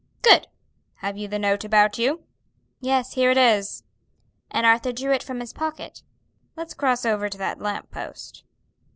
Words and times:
"Good! 0.23 0.47
have 0.95 1.15
you 1.15 1.27
the 1.27 1.37
note 1.37 1.63
about 1.63 1.99
you?" 1.99 2.23
"Yes, 2.79 3.13
here 3.13 3.29
it 3.29 3.37
is." 3.37 3.83
And 4.49 4.65
Arthur 4.65 4.91
drew 4.91 5.11
it 5.13 5.21
from 5.21 5.39
his 5.41 5.53
pocket. 5.53 6.01
"Let's 6.55 6.73
cross 6.73 7.05
over 7.05 7.29
to 7.29 7.37
that 7.37 7.61
lamp 7.61 7.91
post." 7.91 8.43